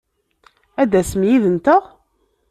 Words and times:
Ad 0.81 0.87
d-tasem 0.89 1.21
yid-nteɣ! 1.29 1.83